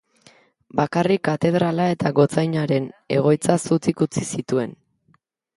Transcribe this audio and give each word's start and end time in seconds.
Bakarrik 0.79 1.21
katedrala 1.27 1.85
eta 1.95 2.11
gotzainaren 2.21 2.87
egoitza 3.19 3.59
zutik 3.67 4.03
utzi 4.07 4.29
zituen. 4.33 4.79